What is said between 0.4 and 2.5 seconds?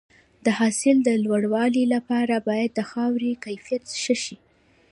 د حاصل د لوړوالي لپاره